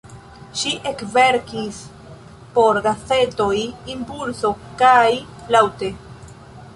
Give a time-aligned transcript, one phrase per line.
[0.59, 1.81] Ŝi ekverkis
[2.55, 3.53] por gazetoj
[3.97, 5.07] "Impulso" kaj
[5.57, 5.93] "Laŭte".